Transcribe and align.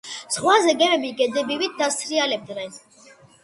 ზღვაზე 0.35 0.73
გემები 0.79 1.11
გედებივით 1.21 1.79
დასრიალებდნენ. 1.85 2.77